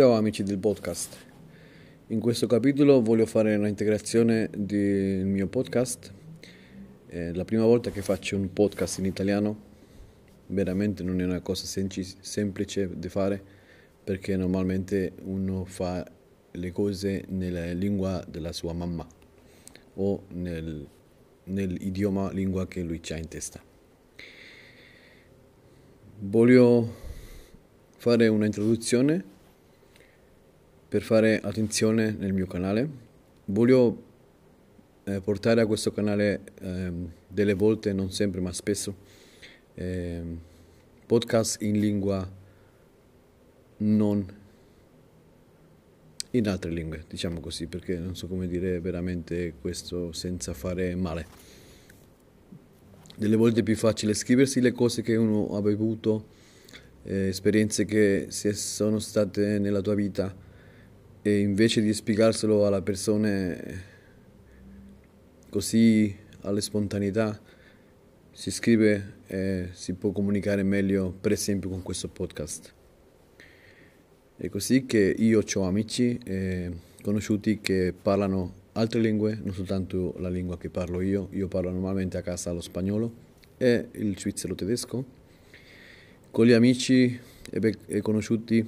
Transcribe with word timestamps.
Ciao 0.00 0.14
amici 0.14 0.42
del 0.42 0.56
podcast. 0.56 1.14
In 2.06 2.20
questo 2.20 2.46
capitolo 2.46 3.02
voglio 3.02 3.26
fare 3.26 3.54
un'integrazione 3.54 4.48
del 4.56 5.26
mio 5.26 5.46
podcast. 5.46 6.10
È 7.04 7.32
la 7.32 7.44
prima 7.44 7.66
volta 7.66 7.90
che 7.90 8.00
faccio 8.00 8.34
un 8.34 8.50
podcast 8.50 8.96
in 8.96 9.04
italiano. 9.04 9.60
Veramente 10.46 11.02
non 11.02 11.20
è 11.20 11.24
una 11.24 11.42
cosa 11.42 11.66
semplice 11.66 12.98
da 12.98 13.08
fare 13.10 13.44
perché 14.02 14.38
normalmente 14.38 15.12
uno 15.24 15.66
fa 15.66 16.10
le 16.50 16.72
cose 16.72 17.26
nella 17.28 17.70
lingua 17.72 18.24
della 18.26 18.52
sua 18.52 18.72
mamma 18.72 19.06
o 19.96 20.22
nel, 20.28 20.88
nell'idioma 21.44 22.32
lingua 22.32 22.66
che 22.66 22.80
lui 22.80 23.02
ha 23.10 23.16
in 23.18 23.28
testa. 23.28 23.62
Voglio 26.20 26.94
fare 27.98 28.28
un'introduzione 28.28 29.36
per 30.90 31.02
fare 31.02 31.38
attenzione 31.40 32.10
nel 32.18 32.32
mio 32.32 32.48
canale. 32.48 32.88
Voglio 33.44 34.02
eh, 35.04 35.20
portare 35.20 35.60
a 35.60 35.66
questo 35.66 35.92
canale 35.92 36.40
eh, 36.60 36.92
delle 37.28 37.54
volte, 37.54 37.92
non 37.92 38.10
sempre 38.10 38.40
ma 38.40 38.52
spesso, 38.52 38.96
eh, 39.74 40.20
podcast 41.06 41.62
in 41.62 41.78
lingua 41.78 42.28
non 43.76 44.38
in 46.32 46.48
altre 46.48 46.72
lingue, 46.72 47.04
diciamo 47.08 47.38
così, 47.38 47.68
perché 47.68 47.96
non 47.96 48.16
so 48.16 48.26
come 48.26 48.48
dire 48.48 48.80
veramente 48.80 49.54
questo 49.60 50.10
senza 50.10 50.54
fare 50.54 50.96
male. 50.96 51.26
Delle 53.16 53.36
volte 53.36 53.60
è 53.60 53.62
più 53.62 53.76
facile 53.76 54.12
scriversi 54.14 54.60
le 54.60 54.72
cose 54.72 55.02
che 55.02 55.14
uno 55.14 55.56
ha 55.56 55.62
bevuto, 55.62 56.26
eh, 57.04 57.28
esperienze 57.28 57.84
che 57.84 58.26
sono 58.30 58.98
state 58.98 59.60
nella 59.60 59.80
tua 59.80 59.94
vita 59.94 60.48
e 61.22 61.40
invece 61.40 61.82
di 61.82 61.92
spiegarselo 61.92 62.66
alla 62.66 62.80
persona 62.80 63.56
così 65.50 66.16
alle 66.42 66.60
spontaneità 66.60 67.38
si 68.32 68.50
scrive 68.50 69.18
e 69.26 69.68
si 69.72 69.92
può 69.92 70.12
comunicare 70.12 70.62
meglio 70.62 71.12
per 71.20 71.32
esempio 71.32 71.68
con 71.68 71.82
questo 71.82 72.08
podcast. 72.08 72.72
È 74.36 74.48
così 74.48 74.86
che 74.86 75.14
io 75.18 75.42
ho 75.54 75.62
amici 75.64 76.18
e 76.24 76.70
conosciuti 77.02 77.60
che 77.60 77.92
parlano 78.00 78.54
altre 78.72 79.00
lingue 79.00 79.38
non 79.42 79.52
soltanto 79.52 80.14
la 80.18 80.30
lingua 80.30 80.56
che 80.56 80.70
parlo 80.70 81.02
io. 81.02 81.28
Io 81.32 81.48
parlo 81.48 81.70
normalmente 81.70 82.16
a 82.16 82.22
casa 82.22 82.52
lo 82.52 82.62
spagnolo 82.62 83.12
e 83.58 83.88
il 83.92 84.18
svizzero 84.18 84.54
tedesco. 84.54 85.04
Con 86.30 86.46
gli 86.46 86.52
amici 86.52 87.18
e 87.50 88.00
conosciuti 88.00 88.66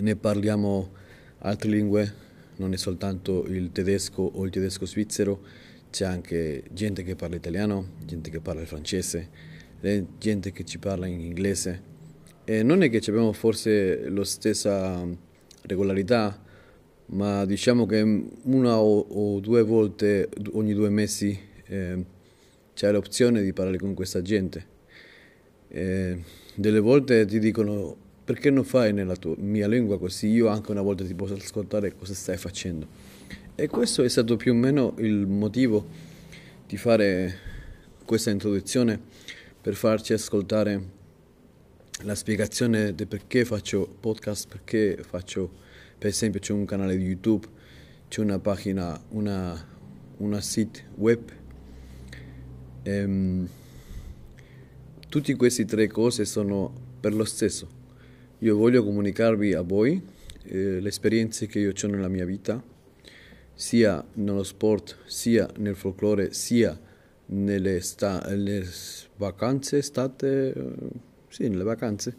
ne 0.00 0.16
parliamo 0.16 1.02
altre 1.44 1.68
lingue, 1.68 2.12
non 2.56 2.72
è 2.72 2.76
soltanto 2.76 3.44
il 3.46 3.70
tedesco 3.72 4.22
o 4.22 4.44
il 4.44 4.50
tedesco 4.50 4.86
svizzero, 4.86 5.42
c'è 5.90 6.04
anche 6.04 6.64
gente 6.72 7.02
che 7.02 7.14
parla 7.14 7.36
italiano, 7.36 7.90
gente 8.04 8.30
che 8.30 8.40
parla 8.40 8.62
il 8.62 8.66
francese, 8.66 9.28
gente 10.18 10.52
che 10.52 10.64
ci 10.64 10.78
parla 10.78 11.06
in 11.06 11.20
inglese. 11.20 11.92
E 12.44 12.62
non 12.62 12.82
è 12.82 12.90
che 12.90 12.98
abbiamo 13.08 13.32
forse 13.32 14.08
la 14.08 14.24
stessa 14.24 15.06
regolarità, 15.62 16.42
ma 17.06 17.44
diciamo 17.44 17.86
che 17.86 18.00
una 18.42 18.78
o, 18.78 19.40
due 19.40 19.62
volte 19.62 20.28
ogni 20.52 20.72
due 20.72 20.88
mesi 20.88 21.38
eh, 21.66 22.04
c'è 22.74 22.90
l'opzione 22.90 23.42
di 23.42 23.52
parlare 23.52 23.78
con 23.78 23.94
questa 23.94 24.22
gente. 24.22 24.72
E 25.68 26.22
delle 26.54 26.80
volte 26.80 27.26
ti 27.26 27.38
dicono 27.38 28.03
perché 28.24 28.50
non 28.50 28.64
fai 28.64 28.92
nella 28.94 29.16
tua, 29.16 29.34
mia 29.36 29.68
lingua 29.68 29.98
così 29.98 30.28
io 30.28 30.48
anche 30.48 30.70
una 30.70 30.80
volta 30.80 31.04
ti 31.04 31.14
posso 31.14 31.34
ascoltare 31.34 31.94
cosa 31.94 32.14
stai 32.14 32.38
facendo. 32.38 32.86
E 33.54 33.68
questo 33.68 34.02
è 34.02 34.08
stato 34.08 34.36
più 34.36 34.52
o 34.52 34.54
meno 34.54 34.94
il 34.98 35.26
motivo 35.26 35.86
di 36.66 36.76
fare 36.78 37.38
questa 38.04 38.30
introduzione 38.30 38.98
per 39.60 39.74
farci 39.74 40.14
ascoltare 40.14 41.02
la 42.02 42.14
spiegazione 42.14 42.94
di 42.94 43.06
perché 43.06 43.44
faccio 43.44 43.94
podcast, 44.00 44.48
perché 44.48 44.98
faccio, 45.06 45.50
per 45.98 46.08
esempio 46.08 46.40
c'è 46.40 46.52
un 46.52 46.64
canale 46.64 46.96
di 46.96 47.04
YouTube, 47.04 47.46
c'è 48.08 48.22
una 48.22 48.38
pagina, 48.38 49.00
una, 49.10 49.66
una 50.16 50.40
site 50.40 50.86
web. 50.96 51.20
Ehm, 52.82 53.48
tutte 55.08 55.36
queste 55.36 55.64
tre 55.66 55.86
cose 55.88 56.24
sono 56.24 56.72
per 57.00 57.14
lo 57.14 57.24
stesso 57.24 57.82
io 58.44 58.56
voglio 58.56 58.84
comunicarvi 58.84 59.54
a 59.54 59.62
voi 59.62 60.00
eh, 60.42 60.78
le 60.78 60.88
esperienze 60.88 61.46
che 61.46 61.60
io 61.60 61.72
ho 61.72 61.86
nella 61.86 62.08
mia 62.08 62.26
vita, 62.26 62.62
sia 63.54 64.04
nello 64.14 64.42
sport, 64.42 64.98
sia 65.06 65.48
nel 65.56 65.74
folklore, 65.74 66.34
sia 66.34 66.78
nelle, 67.26 67.80
sta- 67.80 68.22
vacanze 69.16 69.78
estate, 69.78 70.52
eh, 70.52 70.72
sì, 71.28 71.48
nelle 71.48 71.62
vacanze. 71.62 72.14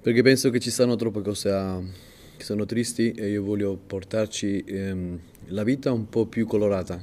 Perché 0.00 0.22
penso 0.22 0.50
che 0.50 0.58
ci 0.58 0.70
siano 0.70 0.96
troppe 0.96 1.22
cose 1.22 2.06
che 2.36 2.42
sono 2.42 2.66
tristi 2.66 3.12
e 3.12 3.28
io 3.28 3.44
voglio 3.44 3.76
portarci 3.76 4.64
ehm, 4.66 5.20
la 5.48 5.62
vita 5.62 5.92
un 5.92 6.08
po' 6.08 6.26
più 6.26 6.46
colorata. 6.46 7.00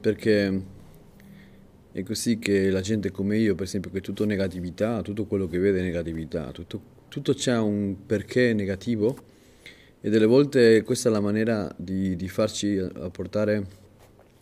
Perché 0.00 0.62
è 1.96 2.02
così 2.02 2.38
che 2.38 2.68
la 2.68 2.82
gente 2.82 3.10
come 3.10 3.38
io, 3.38 3.54
per 3.54 3.64
esempio, 3.64 3.90
che 3.90 3.98
è 3.98 4.00
tutto 4.02 4.26
negatività, 4.26 5.00
tutto 5.00 5.24
quello 5.24 5.48
che 5.48 5.56
vede 5.56 5.78
è 5.78 5.82
negatività, 5.82 6.50
tutto, 6.50 6.78
tutto 7.08 7.32
c'è 7.32 7.56
un 7.56 8.04
perché 8.04 8.52
negativo 8.52 9.16
e 10.02 10.10
delle 10.10 10.26
volte 10.26 10.82
questa 10.82 11.08
è 11.08 11.12
la 11.12 11.20
maniera 11.20 11.74
di, 11.74 12.14
di 12.14 12.28
farci 12.28 12.76
apportare 12.76 13.66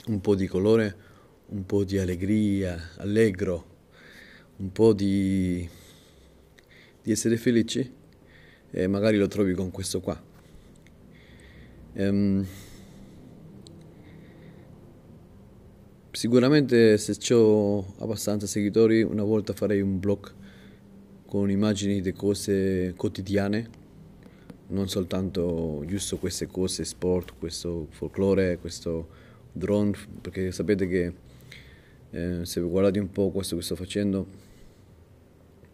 un 0.06 0.20
po' 0.20 0.34
di 0.34 0.48
colore, 0.48 0.96
un 1.50 1.64
po' 1.64 1.84
di 1.84 1.96
allegria, 1.96 2.90
allegro, 2.96 3.64
un 4.56 4.72
po' 4.72 4.92
di, 4.92 5.68
di 7.04 7.12
essere 7.12 7.36
felici 7.36 7.88
e 8.68 8.86
magari 8.88 9.16
lo 9.16 9.28
trovi 9.28 9.54
con 9.54 9.70
questo 9.70 10.00
qua. 10.00 10.20
Um, 11.92 12.44
Sicuramente 16.24 16.96
se 16.96 17.34
ho 17.34 17.84
abbastanza 17.98 18.46
seguitori 18.46 19.02
una 19.02 19.24
volta 19.24 19.52
farei 19.52 19.82
un 19.82 20.00
blog 20.00 20.32
con 21.26 21.50
immagini 21.50 22.00
di 22.00 22.14
cose 22.14 22.94
quotidiane, 22.96 23.68
non 24.68 24.88
soltanto 24.88 25.84
giusto 25.86 26.16
queste 26.16 26.46
cose, 26.46 26.86
sport, 26.86 27.34
questo 27.38 27.88
folklore, 27.90 28.56
questo 28.56 29.06
drone, 29.52 29.92
perché 30.22 30.50
sapete 30.50 30.88
che 30.88 31.12
eh, 32.12 32.46
se 32.46 32.60
guardate 32.62 33.00
un 33.00 33.10
po' 33.10 33.30
questo 33.30 33.56
che 33.56 33.62
sto 33.62 33.76
facendo, 33.76 34.26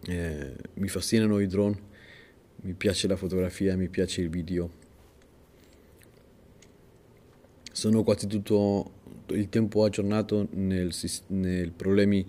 eh, 0.08 0.52
mi 0.74 0.88
fascinano 0.88 1.38
i 1.38 1.46
drone, 1.46 1.78
mi 2.62 2.72
piace 2.72 3.06
la 3.06 3.14
fotografia, 3.14 3.76
mi 3.76 3.88
piace 3.88 4.20
il 4.20 4.28
video. 4.30 4.68
Sono 7.70 8.02
quasi 8.02 8.26
tutto 8.26 8.98
il 9.30 9.48
tempo 9.48 9.84
aggiornato 9.84 10.48
nei 10.52 11.72
problemi 11.74 12.26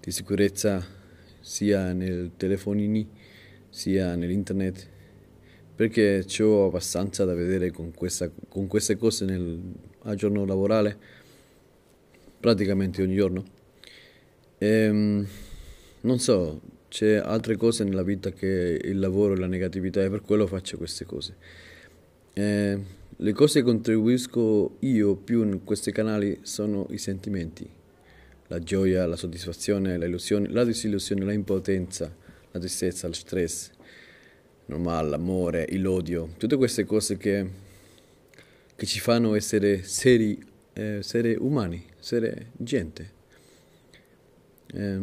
di 0.00 0.10
sicurezza 0.10 0.84
sia 1.40 1.92
nei 1.92 2.32
telefonini 2.36 3.08
sia 3.68 4.14
nell'internet 4.14 4.88
perché 5.74 6.24
ho 6.40 6.66
abbastanza 6.66 7.24
da 7.24 7.32
vedere 7.32 7.70
con, 7.70 7.92
questa, 7.94 8.30
con 8.48 8.66
queste 8.66 8.96
cose 8.96 9.24
nel 9.24 9.60
giorno 10.14 10.44
lavorale 10.44 10.94
praticamente 12.38 13.02
ogni 13.02 13.14
giorno. 13.14 13.44
E, 14.58 14.68
ehm, 14.68 15.26
non 16.02 16.18
so 16.18 16.60
c'è 16.88 17.14
altre 17.14 17.56
cose 17.56 17.84
nella 17.84 18.02
vita 18.02 18.30
che 18.30 18.78
il 18.82 18.98
lavoro 18.98 19.34
e 19.34 19.38
la 19.38 19.46
negatività 19.46 20.02
e 20.02 20.10
per 20.10 20.20
quello 20.20 20.46
faccio 20.46 20.76
queste 20.76 21.06
cose. 21.06 21.36
E, 22.34 22.42
eh, 22.42 22.78
le 23.22 23.32
cose 23.32 23.58
che 23.60 23.66
contribuisco 23.66 24.76
io 24.80 25.14
più 25.14 25.42
in 25.42 25.62
questi 25.62 25.92
canali 25.92 26.38
sono 26.40 26.86
i 26.88 26.96
sentimenti, 26.96 27.68
la 28.46 28.60
gioia, 28.60 29.04
la 29.06 29.16
soddisfazione, 29.16 29.98
la 29.98 30.06
illusione, 30.06 30.48
la 30.48 30.64
disillusione, 30.64 31.26
la 31.26 31.34
impotenza, 31.34 32.14
la 32.50 32.58
tristezza, 32.58 33.08
lo 33.08 33.12
stress, 33.12 33.72
normale, 34.66 35.10
l'amore, 35.10 35.68
l'odio, 35.72 36.30
tutte 36.38 36.56
queste 36.56 36.86
cose 36.86 37.18
che, 37.18 37.46
che 38.74 38.86
ci 38.86 39.00
fanno 39.00 39.34
essere 39.34 39.82
seri, 39.82 40.42
eh, 40.72 40.96
essere 40.98 41.34
umani, 41.34 41.84
essere 42.00 42.52
gente. 42.56 43.12
Eh, 44.72 45.00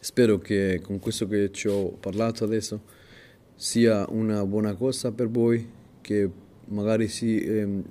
spero 0.00 0.38
che 0.38 0.80
con 0.82 0.98
questo 0.98 1.28
che 1.28 1.52
ci 1.52 1.68
ho 1.68 1.90
parlato 1.92 2.42
adesso 2.42 2.82
sia 3.54 4.04
una 4.08 4.44
buona 4.44 4.74
cosa 4.74 5.12
per 5.12 5.28
voi 5.28 5.74
che 6.00 6.44
magari 6.66 7.08
si, 7.08 7.38
ehm, 7.42 7.84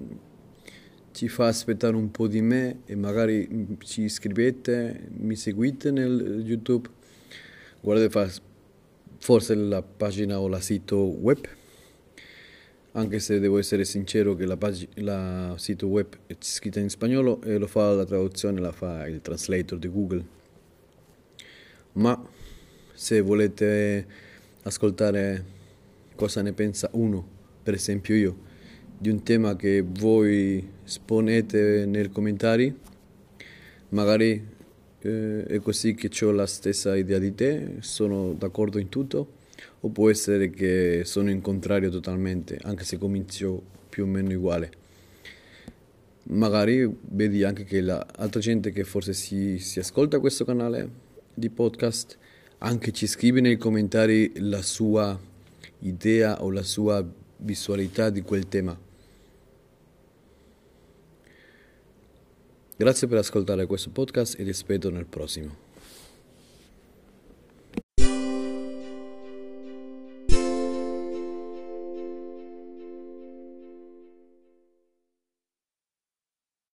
ci 1.12 1.28
fa 1.30 1.48
aspettare 1.48 1.96
un 1.96 2.12
po' 2.12 2.28
di 2.28 2.42
me 2.42 2.82
e 2.86 2.96
magari 2.96 3.78
ci 3.80 4.02
iscrivete, 4.04 5.08
mi 5.18 5.36
seguite 5.36 5.92
nel 5.92 6.44
YouTube, 6.46 6.90
guardate, 7.82 8.42
forse 9.20 9.56
la 9.56 9.82
pagina 9.82 10.40
o 10.40 10.48
la 10.48 10.60
sito 10.60 10.98
web, 10.98 11.40
anche 12.92 13.20
se 13.20 13.40
devo 13.40 13.58
essere 13.58 13.86
sincero 13.86 14.36
che 14.36 14.46
la, 14.46 14.58
pag- 14.58 14.88
la 14.96 15.56
sito 15.58 15.88
web 15.88 16.08
è 16.28 16.36
scritta 16.40 16.80
in 16.80 16.90
spagnolo 16.90 17.42
e 17.42 17.58
lo 17.58 17.68
fa 17.68 17.94
la 17.94 18.06
traduzione, 18.06 18.60
la 18.60 18.72
fa 18.72 19.08
il 19.08 19.22
translator 19.22 19.78
di 19.78 19.88
Google. 19.90 20.26
Ma 21.94 22.22
se 22.94 23.22
volete 23.22 24.06
ascoltare 24.64 25.44
cosa 26.16 26.42
ne 26.42 26.54
pensa 26.54 26.90
uno, 26.94 27.26
per 27.64 27.74
esempio 27.74 28.16
io, 28.16 28.38
di 28.98 29.10
un 29.10 29.24
tema 29.24 29.56
che 29.56 29.84
voi 29.86 30.68
esponete 30.86 31.86
nei 31.86 32.10
commentari, 32.10 32.74
magari 33.90 34.44
eh, 35.02 35.44
è 35.46 35.60
così 35.60 35.96
che 35.96 36.10
ho 36.26 36.32
la 36.32 36.46
stessa 36.46 36.96
idea 36.96 37.20
di 37.20 37.34
te, 37.36 37.76
sono 37.80 38.34
d'accordo 38.34 38.80
in 38.80 38.90
tutto, 38.90 39.44
o 39.82 39.90
può 39.90 40.10
essere 40.10 40.50
che 40.50 41.02
sono 41.06 41.30
in 41.30 41.42
contrario 41.42 41.90
totalmente, 41.90 42.60
anche 42.64 42.84
se 42.84 42.98
comincio 42.98 43.62
più 43.90 44.04
o 44.04 44.08
meno 44.08 44.34
uguale. 44.34 44.72
Magari 46.28 46.90
vedi 47.02 47.44
anche 47.44 47.66
che 47.66 47.82
l'altra 47.82 48.40
gente 48.40 48.72
che 48.72 48.84
forse 48.84 49.14
si, 49.14 49.60
si 49.60 49.80
ascolta 49.80 50.20
questo 50.20 50.44
canale 50.44 50.90
di 51.34 51.50
podcast 51.50 52.18
anche 52.60 52.92
ci 52.92 53.06
scrive 53.06 53.42
nei 53.42 53.58
commentari 53.58 54.32
la 54.40 54.62
sua 54.62 55.20
idea 55.80 56.42
o 56.42 56.50
la 56.50 56.64
sua 56.64 57.06
visualità 57.46 58.10
di 58.10 58.22
quel 58.22 58.48
tema. 58.48 58.78
Grazie 62.76 63.08
per 63.08 63.20
ascoltare 63.20 63.66
questo 63.68 63.90
podcast 63.92 64.38
e 64.38 64.44
ti 64.44 64.50
aspetto 64.50 64.90
nel 64.90 65.06
prossimo. 65.06 65.65